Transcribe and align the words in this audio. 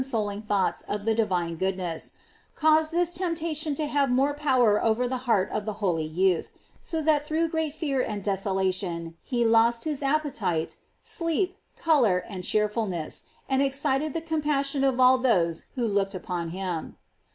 soling 0.03 0.41
thoughts 0.41 0.81
of 0.89 1.05
the 1.05 1.13
divine 1.13 1.55
goodness, 1.55 2.13
caused 2.55 2.91
this 2.91 3.13
temptation 3.13 3.75
to 3.75 3.85
have 3.85 4.09
more 4.09 4.33
power 4.33 4.83
over 4.83 5.07
the 5.07 5.17
heart 5.29 5.47
of 5.51 5.63
the 5.63 5.73
holy 5.77 6.07
youth; 6.07 6.49
so 6.79 7.03
that 7.03 7.23
through 7.23 7.47
great 7.47 7.71
fear 7.71 8.01
and 8.01 8.23
desolation 8.23 9.15
he 9.21 9.45
lost 9.45 9.83
his 9.83 10.01
appetite, 10.01 10.75
sleep, 11.03 11.55
color, 11.75 12.23
and 12.27 12.43
cheerfulness, 12.43 13.25
and 13.47 13.61
excited 13.61 14.15
the 14.15 14.21
com 14.21 14.41
passion 14.41 14.83
of 14.83 14.99
all 14.99 15.19
those 15.19 15.67
who 15.75 15.87
looked 15.87 16.15
upon 16.15 16.49
him. 16.49 16.97